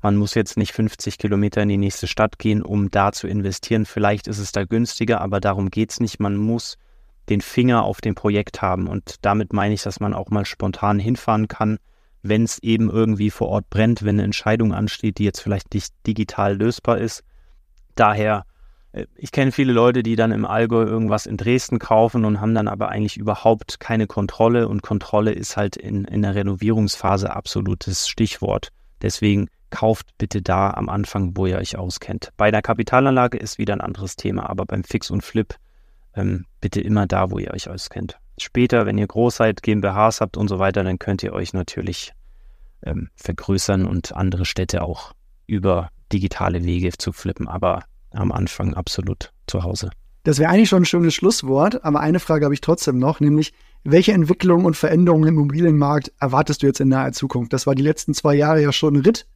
Man 0.00 0.16
muss 0.16 0.34
jetzt 0.34 0.56
nicht 0.56 0.72
50 0.72 1.18
Kilometer 1.18 1.62
in 1.62 1.68
die 1.68 1.76
nächste 1.76 2.06
Stadt 2.06 2.38
gehen, 2.38 2.62
um 2.62 2.90
da 2.90 3.12
zu 3.12 3.28
investieren. 3.28 3.86
Vielleicht 3.86 4.26
ist 4.26 4.38
es 4.38 4.52
da 4.52 4.64
günstiger, 4.64 5.20
aber 5.20 5.40
darum 5.40 5.70
geht 5.70 5.90
es 5.90 6.00
nicht. 6.00 6.18
Man 6.18 6.36
muss 6.36 6.76
den 7.28 7.40
Finger 7.40 7.84
auf 7.84 8.00
dem 8.00 8.14
Projekt 8.14 8.62
haben. 8.62 8.88
Und 8.88 9.16
damit 9.22 9.52
meine 9.52 9.74
ich, 9.74 9.82
dass 9.82 10.00
man 10.00 10.12
auch 10.12 10.30
mal 10.30 10.44
spontan 10.44 10.98
hinfahren 10.98 11.46
kann, 11.46 11.78
wenn 12.22 12.44
es 12.44 12.58
eben 12.60 12.90
irgendwie 12.90 13.30
vor 13.30 13.48
Ort 13.48 13.70
brennt, 13.70 14.02
wenn 14.02 14.16
eine 14.16 14.24
Entscheidung 14.24 14.74
ansteht, 14.74 15.18
die 15.18 15.24
jetzt 15.24 15.40
vielleicht 15.40 15.72
nicht 15.74 15.92
digital 16.06 16.56
lösbar 16.56 16.98
ist. 16.98 17.22
Daher 17.94 18.44
ich 19.16 19.32
kenne 19.32 19.52
viele 19.52 19.72
Leute, 19.72 20.02
die 20.02 20.16
dann 20.16 20.32
im 20.32 20.44
Allgäu 20.44 20.84
irgendwas 20.84 21.26
in 21.26 21.38
Dresden 21.38 21.78
kaufen 21.78 22.24
und 22.24 22.40
haben 22.40 22.54
dann 22.54 22.68
aber 22.68 22.90
eigentlich 22.90 23.16
überhaupt 23.16 23.80
keine 23.80 24.06
Kontrolle. 24.06 24.68
Und 24.68 24.82
Kontrolle 24.82 25.32
ist 25.32 25.56
halt 25.56 25.76
in, 25.76 26.04
in 26.04 26.22
der 26.22 26.34
Renovierungsphase 26.34 27.34
absolutes 27.34 28.06
Stichwort. 28.08 28.68
Deswegen 29.00 29.48
kauft 29.70 30.06
bitte 30.18 30.42
da 30.42 30.70
am 30.70 30.90
Anfang, 30.90 31.36
wo 31.36 31.46
ihr 31.46 31.56
euch 31.56 31.78
auskennt. 31.78 32.30
Bei 32.36 32.50
der 32.50 32.60
Kapitalanlage 32.60 33.38
ist 33.38 33.56
wieder 33.56 33.72
ein 33.72 33.80
anderes 33.80 34.16
Thema, 34.16 34.50
aber 34.50 34.66
beim 34.66 34.84
Fix 34.84 35.10
und 35.10 35.22
Flip 35.22 35.54
ähm, 36.14 36.44
bitte 36.60 36.82
immer 36.82 37.06
da, 37.06 37.30
wo 37.30 37.38
ihr 37.38 37.52
euch 37.52 37.70
auskennt. 37.70 38.18
Später, 38.38 38.84
wenn 38.84 38.98
ihr 38.98 39.06
groß 39.06 39.36
seid, 39.36 39.62
GmbHs 39.62 40.20
habt 40.20 40.36
und 40.36 40.48
so 40.48 40.58
weiter, 40.58 40.84
dann 40.84 40.98
könnt 40.98 41.22
ihr 41.22 41.32
euch 41.32 41.54
natürlich 41.54 42.12
ähm, 42.84 43.08
vergrößern 43.16 43.86
und 43.86 44.14
andere 44.14 44.44
Städte 44.44 44.82
auch 44.82 45.12
über 45.46 45.88
digitale 46.12 46.64
Wege 46.64 46.92
zu 46.92 47.12
flippen. 47.12 47.48
Aber 47.48 47.84
am 48.12 48.32
Anfang 48.32 48.74
absolut 48.74 49.32
zu 49.46 49.62
Hause. 49.62 49.90
Das 50.24 50.38
wäre 50.38 50.50
eigentlich 50.50 50.68
schon 50.68 50.82
ein 50.82 50.86
schönes 50.86 51.14
Schlusswort, 51.14 51.84
aber 51.84 52.00
eine 52.00 52.20
Frage 52.20 52.44
habe 52.44 52.54
ich 52.54 52.60
trotzdem 52.60 52.98
noch, 52.98 53.18
nämlich 53.18 53.52
welche 53.84 54.12
Entwicklungen 54.12 54.64
und 54.64 54.76
Veränderungen 54.76 55.26
im 55.26 55.34
Immobilienmarkt 55.34 56.12
erwartest 56.20 56.62
du 56.62 56.66
jetzt 56.68 56.80
in 56.80 56.88
naher 56.88 57.12
Zukunft? 57.12 57.52
Das 57.52 57.66
war 57.66 57.74
die 57.74 57.82
letzten 57.82 58.14
zwei 58.14 58.34
Jahre 58.34 58.62
ja 58.62 58.72
schon 58.72 58.94
ein 58.94 59.02
Ritt 59.02 59.26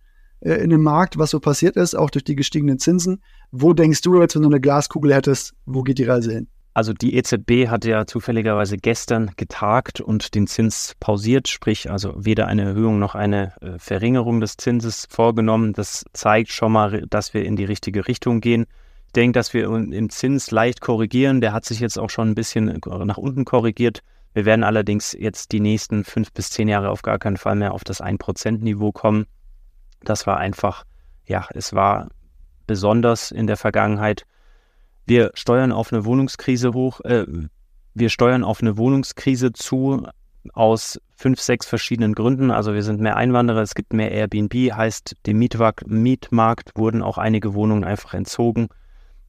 äh, 0.41 0.55
in 0.55 0.71
dem 0.71 0.83
Markt, 0.83 1.19
was 1.19 1.31
so 1.31 1.41
passiert 1.41 1.77
ist, 1.77 1.97
auch 1.97 2.11
durch 2.11 2.25
die 2.25 2.37
gestiegenen 2.37 2.79
Zinsen. 2.79 3.23
Wo 3.51 3.73
denkst 3.73 4.03
du 4.03 4.21
jetzt, 4.21 4.37
wenn 4.37 4.43
du 4.43 4.49
eine 4.49 4.61
Glaskugel 4.61 5.13
hättest, 5.15 5.55
wo 5.65 5.83
geht 5.83 5.99
die 5.99 6.05
Reise 6.05 6.33
hin? 6.33 6.49
Also 6.77 6.93
die 6.93 7.15
EZB 7.15 7.69
hat 7.69 7.87
ja 7.87 8.07
zufälligerweise 8.07 8.77
gestern 8.77 9.31
getagt 9.39 10.03
und 10.03 10.35
den 10.35 10.47
Zins 10.47 10.95
pausiert, 11.01 11.49
sprich 11.49 11.91
also 11.91 12.13
weder 12.19 12.49
eine 12.49 12.65
Erhöhung 12.65 12.99
noch 12.99 13.15
eine 13.15 13.55
äh, 13.63 13.79
Verringerung 13.79 14.43
des 14.43 14.59
Zinses 14.59 15.07
vorgenommen. 15.09 15.73
Das 15.73 16.05
zeigt 16.13 16.51
schon 16.51 16.73
mal, 16.73 17.07
dass 17.09 17.33
wir 17.33 17.47
in 17.47 17.57
die 17.57 17.65
richtige 17.65 18.07
Richtung 18.07 18.43
gehen. 18.43 18.67
Ich 19.07 19.13
denke, 19.15 19.39
dass 19.39 19.55
wir 19.55 19.65
im 19.65 20.11
Zins 20.11 20.51
leicht 20.51 20.83
korrigieren. 20.83 21.41
Der 21.41 21.55
hat 21.55 21.65
sich 21.65 21.81
jetzt 21.81 21.99
auch 21.99 22.11
schon 22.11 22.29
ein 22.29 22.35
bisschen 22.35 22.69
äh, 22.69 23.05
nach 23.07 23.17
unten 23.17 23.47
korrigiert. 23.47 24.03
Wir 24.35 24.45
werden 24.45 24.63
allerdings 24.63 25.17
jetzt 25.19 25.53
die 25.53 25.61
nächsten 25.61 26.05
fünf 26.05 26.31
bis 26.31 26.51
zehn 26.51 26.69
Jahre 26.69 26.91
auf 26.91 27.01
gar 27.01 27.19
keinen 27.19 27.39
Fall 27.39 27.57
mehr 27.57 27.73
auf 27.73 27.85
das 27.85 28.03
1%-Niveau 28.03 28.93
kommen. 28.93 29.25
Das 30.03 30.27
war 30.27 30.37
einfach, 30.37 30.85
ja, 31.25 31.49
es 31.55 31.73
war 31.73 32.11
besonders 32.67 33.31
in 33.31 33.47
der 33.47 33.57
Vergangenheit 33.57 34.27
wir 35.07 35.31
steuern 35.35 35.73
auf 35.73 35.93
eine 35.93 36.05
Wohnungskrise 36.05 36.73
hoch, 36.73 37.01
äh, 37.03 37.27
wir 37.95 38.11
steuern 38.11 38.45
auf 38.45 38.61
eine 38.61 38.77
Wohnungskrise 38.77 39.53
zu 39.53 40.07
aus 40.53 41.01
fünf, 41.17 41.41
sechs 41.41 41.67
verschiedenen 41.67 42.15
Gründen. 42.15 42.51
Also 42.51 42.75
wir 42.75 42.83
sind 42.83 43.01
mehr 43.01 43.17
Einwanderer, 43.17 43.63
es 43.63 43.75
gibt 43.75 43.93
mehr 43.93 44.13
Airbnb, 44.13 44.55
heißt 44.73 45.17
dem 45.27 45.39
Mietmarkt 45.39 46.77
wurden 46.77 47.03
auch 47.03 47.19
einige 47.19 47.55
Wohnungen 47.55 47.85
einfach 47.85 48.15
entzogen. 48.15 48.69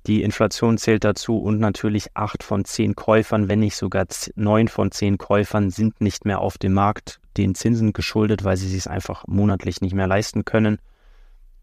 Die 0.06 0.22
Inflation 0.22 0.78
zählt 0.78 1.04
dazu 1.04 1.38
und 1.38 1.60
natürlich 1.60 2.16
acht 2.16 2.44
von 2.44 2.64
zehn 2.66 2.96
Käufern, 2.96 3.50
wenn 3.50 3.60
nicht 3.60 3.76
sogar 3.76 4.06
neun 4.36 4.68
von 4.68 4.92
zehn 4.92 5.18
Käufern 5.18 5.70
sind 5.70 6.00
nicht 6.00 6.24
mehr 6.24 6.40
auf 6.40 6.58
dem 6.58 6.74
Markt 6.74 7.20
den 7.36 7.56
Zinsen 7.56 7.94
geschuldet, 7.94 8.44
weil 8.44 8.58
sie 8.58 8.70
sich 8.70 8.90
einfach 8.90 9.26
monatlich 9.28 9.82
nicht 9.82 9.94
mehr 9.94 10.08
leisten 10.08 10.46
können. 10.46 10.80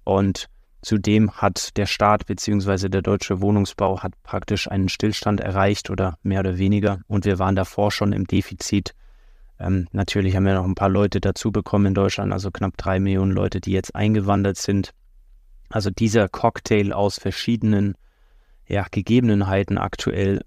Und 0.04 0.49
Zudem 0.85 1.31
hat 1.33 1.79
der 1.79 1.87
Staat 1.87 2.26
bzw. 2.26 2.91
der 2.91 3.00
deutsche 3.00 3.41
Wohnungsbau 3.41 4.03
hat 4.03 4.12
praktisch 4.23 4.71
einen 4.71 4.91
Stillstand 4.91 5.41
erreicht 5.41 5.88
oder 5.88 6.19
mehr 6.23 6.41
oder 6.41 6.59
weniger. 6.59 7.00
Und 7.07 7.25
wir 7.25 7.38
waren 7.38 7.57
davor 7.57 7.91
schon 7.91 8.12
im 8.12 8.26
Defizit. 8.26 8.95
Ähm, 9.59 9.88
natürlich 9.93 10.37
haben 10.37 10.45
wir 10.45 10.53
noch 10.53 10.67
ein 10.67 10.75
paar 10.75 10.91
Leute 10.91 11.23
dazu 11.23 11.50
bekommen 11.50 11.87
in 11.87 11.95
Deutschland, 11.95 12.35
also 12.35 12.50
knapp 12.50 12.76
drei 12.76 13.00
Millionen 13.00 13.33
Leute, 13.33 13.62
die 13.62 13.73
jetzt 13.73 13.95
eingewandert 13.95 14.59
sind. 14.59 14.91
Also 15.71 15.88
dieser 15.88 16.29
Cocktail 16.29 16.93
aus 16.93 17.19
verschiedenen 17.19 17.95
ja, 18.67 18.85
Gegebenheiten 18.91 19.79
aktuell 19.79 20.43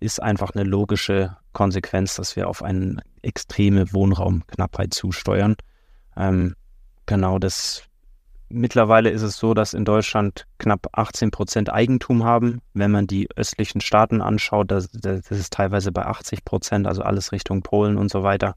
ist 0.00 0.20
einfach 0.20 0.50
eine 0.50 0.64
logische 0.64 1.36
Konsequenz, 1.52 2.16
dass 2.16 2.34
wir 2.34 2.48
auf 2.48 2.64
eine 2.64 2.96
extreme 3.22 3.92
Wohnraumknappheit 3.92 4.94
zusteuern. 4.94 5.54
Ähm, 6.16 6.56
genau 7.06 7.38
das 7.38 7.87
Mittlerweile 8.50 9.10
ist 9.10 9.22
es 9.22 9.36
so, 9.36 9.52
dass 9.52 9.74
in 9.74 9.84
Deutschland 9.84 10.46
knapp 10.56 10.88
18 10.92 11.30
Prozent 11.30 11.70
Eigentum 11.70 12.24
haben. 12.24 12.62
Wenn 12.72 12.90
man 12.90 13.06
die 13.06 13.28
östlichen 13.36 13.82
Staaten 13.82 14.22
anschaut, 14.22 14.70
das, 14.70 14.90
das 14.90 15.30
ist 15.30 15.52
teilweise 15.52 15.92
bei 15.92 16.06
80 16.06 16.44
Prozent, 16.46 16.86
also 16.86 17.02
alles 17.02 17.32
Richtung 17.32 17.62
Polen 17.62 17.98
und 17.98 18.10
so 18.10 18.22
weiter. 18.22 18.54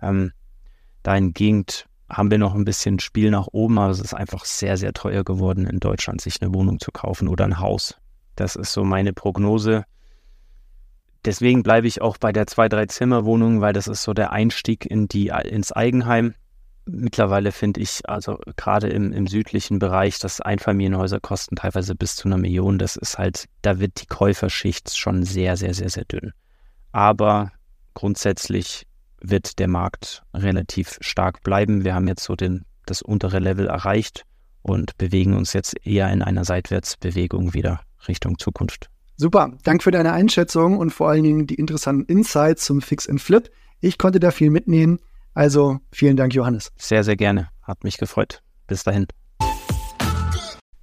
Ähm, 0.00 0.32
dahingehend 1.02 1.86
haben 2.08 2.30
wir 2.30 2.38
noch 2.38 2.54
ein 2.54 2.64
bisschen 2.64 3.00
Spiel 3.00 3.30
nach 3.30 3.48
oben, 3.50 3.78
aber 3.78 3.90
es 3.90 4.00
ist 4.00 4.14
einfach 4.14 4.44
sehr, 4.44 4.76
sehr 4.76 4.92
teuer 4.92 5.24
geworden, 5.24 5.66
in 5.66 5.80
Deutschland 5.80 6.20
sich 6.20 6.40
eine 6.40 6.54
Wohnung 6.54 6.78
zu 6.78 6.92
kaufen 6.92 7.26
oder 7.26 7.44
ein 7.44 7.58
Haus. 7.58 7.96
Das 8.36 8.54
ist 8.54 8.72
so 8.72 8.84
meine 8.84 9.12
Prognose. 9.12 9.84
Deswegen 11.24 11.62
bleibe 11.64 11.88
ich 11.88 12.02
auch 12.02 12.18
bei 12.18 12.30
der 12.30 12.46
zwei, 12.46 12.68
drei 12.68 12.86
Zimmerwohnung, 12.86 13.60
weil 13.60 13.72
das 13.72 13.88
ist 13.88 14.02
so 14.02 14.12
der 14.12 14.30
Einstieg 14.30 14.86
in 14.86 15.08
die, 15.08 15.28
ins 15.28 15.72
Eigenheim 15.72 16.34
mittlerweile 16.86 17.52
finde 17.52 17.80
ich, 17.80 18.00
also 18.04 18.38
gerade 18.56 18.88
im, 18.88 19.12
im 19.12 19.26
südlichen 19.26 19.78
Bereich, 19.78 20.18
dass 20.18 20.40
Einfamilienhäuser 20.40 21.20
kosten 21.20 21.56
teilweise 21.56 21.94
bis 21.94 22.16
zu 22.16 22.28
einer 22.28 22.38
Million. 22.38 22.78
Das 22.78 22.96
ist 22.96 23.18
halt, 23.18 23.46
da 23.62 23.78
wird 23.80 24.00
die 24.02 24.06
Käuferschicht 24.06 24.96
schon 24.96 25.24
sehr, 25.24 25.56
sehr, 25.56 25.74
sehr, 25.74 25.90
sehr 25.90 26.04
dünn. 26.04 26.32
Aber 26.92 27.52
grundsätzlich 27.94 28.86
wird 29.20 29.58
der 29.58 29.68
Markt 29.68 30.22
relativ 30.34 30.98
stark 31.00 31.42
bleiben. 31.42 31.84
Wir 31.84 31.94
haben 31.94 32.08
jetzt 32.08 32.24
so 32.24 32.36
den, 32.36 32.64
das 32.86 33.02
untere 33.02 33.38
Level 33.38 33.66
erreicht 33.66 34.24
und 34.62 34.96
bewegen 34.98 35.34
uns 35.34 35.52
jetzt 35.52 35.74
eher 35.86 36.10
in 36.12 36.22
einer 36.22 36.44
Seitwärtsbewegung 36.44 37.54
wieder 37.54 37.80
Richtung 38.06 38.38
Zukunft. 38.38 38.90
Super, 39.16 39.56
danke 39.62 39.84
für 39.84 39.90
deine 39.90 40.12
Einschätzung 40.12 40.78
und 40.78 40.90
vor 40.90 41.08
allen 41.08 41.22
Dingen 41.22 41.46
die 41.46 41.54
interessanten 41.54 42.04
Insights 42.06 42.64
zum 42.64 42.82
Fix 42.82 43.08
and 43.08 43.20
Flip. 43.20 43.48
Ich 43.80 43.96
konnte 43.96 44.18
da 44.20 44.30
viel 44.30 44.50
mitnehmen. 44.50 44.98
Also 45.34 45.78
vielen 45.90 46.16
Dank, 46.16 46.34
Johannes. 46.34 46.72
Sehr, 46.76 47.04
sehr 47.04 47.16
gerne. 47.16 47.48
Hat 47.62 47.84
mich 47.84 47.98
gefreut. 47.98 48.42
Bis 48.66 48.84
dahin. 48.84 49.06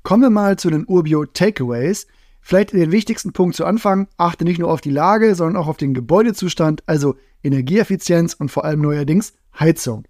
Kommen 0.03 0.23
wir 0.23 0.29
mal 0.29 0.57
zu 0.57 0.69
den 0.69 0.85
Urbio 0.87 1.25
Takeaways. 1.25 2.07
Vielleicht 2.41 2.73
den 2.73 2.91
wichtigsten 2.91 3.33
Punkt 3.33 3.55
zu 3.55 3.65
Anfang. 3.65 4.07
Achte 4.17 4.43
nicht 4.43 4.59
nur 4.59 4.71
auf 4.71 4.81
die 4.81 4.89
Lage, 4.89 5.35
sondern 5.35 5.61
auch 5.61 5.67
auf 5.67 5.77
den 5.77 5.93
Gebäudezustand, 5.93 6.83
also 6.87 7.15
Energieeffizienz 7.43 8.33
und 8.33 8.49
vor 8.49 8.65
allem 8.65 8.81
neuerdings 8.81 9.33
Heizung. 9.57 10.03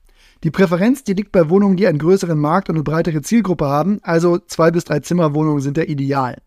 Die 0.43 0.49
Präferenz, 0.49 1.03
die 1.03 1.13
liegt 1.13 1.31
bei 1.31 1.49
Wohnungen, 1.49 1.77
die 1.77 1.85
einen 1.85 1.99
größeren 1.99 2.39
Markt 2.39 2.69
und 2.69 2.75
eine 2.75 2.83
breitere 2.83 3.21
Zielgruppe 3.21 3.65
haben, 3.65 3.99
also 4.01 4.39
zwei 4.39 4.71
bis 4.71 4.85
drei 4.85 4.99
Zimmerwohnungen 5.01 5.61
sind 5.61 5.77
da 5.77 5.83
ideal. 5.83 6.37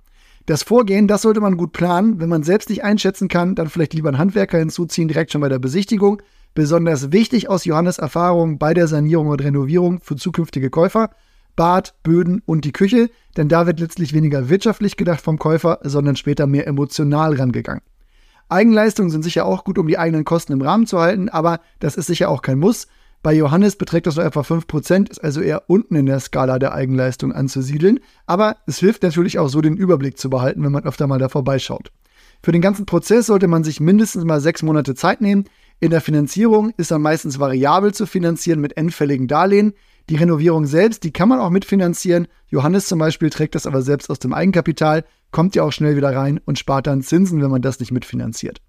Das 0.47 0.63
Vorgehen, 0.63 1.07
das 1.07 1.23
sollte 1.23 1.41
man 1.41 1.57
gut 1.57 1.73
planen. 1.73 2.21
Wenn 2.21 2.29
man 2.29 2.43
selbst 2.43 2.69
nicht 2.69 2.83
einschätzen 2.83 3.29
kann, 3.29 3.55
dann 3.55 3.69
vielleicht 3.69 3.95
lieber 3.95 4.09
einen 4.09 4.19
Handwerker 4.19 4.59
hinzuziehen, 4.59 5.09
direkt 5.09 5.33
schon 5.33 5.41
bei 5.41 5.49
der 5.49 5.59
Besichtigung. 5.59 6.21
Besonders 6.55 7.11
wichtig 7.11 7.49
aus 7.49 7.65
Johannes 7.65 7.99
Erfahrung 7.99 8.59
bei 8.59 8.75
der 8.75 8.87
Sanierung 8.87 9.27
und 9.27 9.43
Renovierung 9.43 10.01
für 10.01 10.15
zukünftige 10.15 10.71
Käufer. 10.71 11.11
Bad, 11.57 11.95
Böden 12.03 12.43
und 12.47 12.65
die 12.65 12.73
Küche, 12.73 13.11
denn 13.37 13.49
da 13.49 13.67
wird 13.67 13.81
letztlich 13.81 14.13
weniger 14.13 14.49
wirtschaftlich 14.49 14.97
gedacht 14.97 15.21
vom 15.21 15.39
Käufer, 15.39 15.81
sondern 15.83 16.17
später 16.17 16.47
mehr 16.47 16.67
emotional 16.67 17.35
rangegangen. 17.35 17.83
Eigenleistungen 18.49 19.11
sind 19.11 19.23
sicher 19.23 19.47
auch 19.47 19.65
gut, 19.65 19.79
um 19.79 19.89
die 19.89 19.99
eigenen 19.99 20.25
Kosten 20.25 20.53
im 20.53 20.63
Rahmen 20.63 20.87
zu 20.87 21.01
halten, 21.01 21.29
aber 21.29 21.61
das 21.81 21.97
ist 21.97 22.07
sicher 22.07 22.29
auch 22.29 22.43
kein 22.43 22.59
Muss. 22.59 22.89
Bei 23.23 23.33
Johannes 23.33 23.77
beträgt 23.77 24.07
das 24.07 24.17
nur 24.17 24.25
etwa 24.25 24.43
5%, 24.43 25.11
ist 25.11 25.25
also 25.25 25.41
eher 25.41 25.63
unten 25.69 25.97
in 25.97 26.07
der 26.07 26.21
Skala 26.21 26.59
der 26.59 26.75
Eigenleistung 26.75 27.33
anzusiedeln, 27.33 28.01
aber 28.27 28.57
es 28.67 28.79
hilft 28.79 29.03
natürlich 29.03 29.39
auch 29.39 29.49
so 29.49 29.61
den 29.61 29.77
Überblick 29.77 30.19
zu 30.19 30.31
behalten, 30.31 30.63
wenn 30.63 30.73
man 30.73 30.85
öfter 30.85 31.07
mal 31.07 31.19
da 31.19 31.29
vorbeischaut. 31.29 31.91
Für 32.43 32.53
den 32.53 32.61
ganzen 32.61 32.85
Prozess 32.85 33.27
sollte 33.27 33.49
man 33.49 33.65
sich 33.65 33.81
mindestens 33.81 34.25
mal 34.25 34.41
sechs 34.41 34.63
Monate 34.63 34.95
Zeit 34.95 35.23
nehmen, 35.23 35.47
in 35.85 35.91
der 35.91 36.01
Finanzierung 36.01 36.73
ist 36.79 36.91
dann 36.91 37.03
meistens 37.03 37.39
variabel 37.39 37.93
zu 37.93 38.07
finanzieren 38.07 38.59
mit 38.59 38.79
endfälligen 38.79 39.29
Darlehen. 39.29 39.75
Die 40.09 40.17
Renovierung 40.17 40.65
selbst, 40.65 41.05
die 41.05 41.13
kann 41.13 41.29
man 41.29 41.41
auch 41.41 41.51
mitfinanzieren. 41.51 42.27
Johannes 42.49 42.87
zum 42.87 42.99
Beispiel 42.99 43.29
trägt 43.29 43.55
das 43.55 43.67
aber 43.67 43.83
selbst 43.83 44.09
aus 44.09 44.19
dem 44.19 44.33
Eigenkapital, 44.33 45.05
kommt 45.31 45.55
ja 45.55 45.63
auch 45.63 45.73
schnell 45.73 45.95
wieder 45.95 46.17
rein 46.17 46.41
und 46.47 46.59
spart 46.59 46.87
dann 46.87 47.03
Zinsen, 47.03 47.43
wenn 47.43 47.51
man 47.51 47.61
das 47.61 47.81
nicht 47.81 47.93
mitfinanziert. 47.93 48.63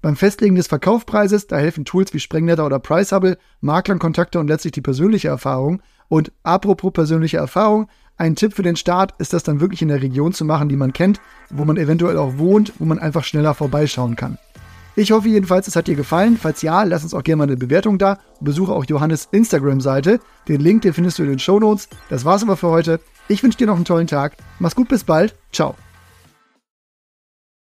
Beim 0.00 0.16
Festlegen 0.16 0.54
des 0.54 0.68
Verkaufspreises, 0.68 1.48
da 1.48 1.58
helfen 1.58 1.84
Tools 1.84 2.14
wie 2.14 2.20
Sprengnetter 2.20 2.64
oder 2.64 2.78
Pricehubble, 2.78 3.36
Maklern, 3.60 3.98
Kontakte 3.98 4.40
und 4.40 4.48
letztlich 4.48 4.72
die 4.72 4.80
persönliche 4.80 5.28
Erfahrung. 5.28 5.82
Und 6.08 6.32
apropos 6.44 6.94
persönliche 6.94 7.36
Erfahrung, 7.36 7.88
Ein 8.16 8.36
Tipp 8.36 8.54
für 8.54 8.62
den 8.62 8.76
Start 8.76 9.12
ist 9.18 9.34
das 9.34 9.42
dann 9.42 9.60
wirklich 9.60 9.82
in 9.82 9.88
der 9.88 10.00
Region 10.00 10.32
zu 10.32 10.46
machen, 10.46 10.70
die 10.70 10.76
man 10.76 10.94
kennt, 10.94 11.20
wo 11.50 11.66
man 11.66 11.76
eventuell 11.76 12.16
auch 12.16 12.38
wohnt, 12.38 12.72
wo 12.78 12.86
man 12.86 13.00
einfach 13.00 13.24
schneller 13.24 13.52
vorbeischauen 13.52 14.16
kann. 14.16 14.38
Ich 14.96 15.10
hoffe 15.10 15.28
jedenfalls, 15.28 15.66
es 15.66 15.76
hat 15.76 15.88
dir 15.88 15.96
gefallen. 15.96 16.38
Falls 16.40 16.62
ja, 16.62 16.84
lass 16.84 17.02
uns 17.02 17.14
auch 17.14 17.24
gerne 17.24 17.38
mal 17.38 17.44
eine 17.44 17.56
Bewertung 17.56 17.98
da 17.98 18.18
und 18.38 18.44
besuche 18.44 18.72
auch 18.72 18.84
Johannes 18.84 19.28
Instagram-Seite. 19.32 20.20
Den 20.46 20.60
Link, 20.60 20.82
den 20.82 20.94
findest 20.94 21.18
du 21.18 21.24
in 21.24 21.30
den 21.30 21.38
Show 21.38 21.58
Notes. 21.58 21.88
Das 22.08 22.24
war's 22.24 22.42
aber 22.42 22.56
für 22.56 22.68
heute. 22.68 23.00
Ich 23.26 23.42
wünsche 23.42 23.58
dir 23.58 23.66
noch 23.66 23.76
einen 23.76 23.84
tollen 23.84 24.06
Tag. 24.06 24.36
Mach's 24.58 24.76
gut, 24.76 24.88
bis 24.88 25.02
bald. 25.02 25.34
Ciao. 25.52 25.74